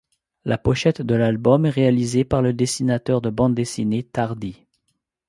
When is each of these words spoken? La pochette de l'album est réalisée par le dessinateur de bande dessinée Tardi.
La 0.45 0.57
pochette 0.57 1.03
de 1.03 1.13
l'album 1.13 1.67
est 1.67 1.69
réalisée 1.69 2.25
par 2.25 2.41
le 2.41 2.53
dessinateur 2.53 3.21
de 3.21 3.29
bande 3.29 3.53
dessinée 3.53 4.01
Tardi. 4.01 4.65